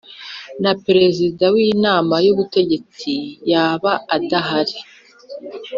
[0.63, 3.13] na Perezida w inama y ubutegetsi
[3.51, 4.77] yaba adahari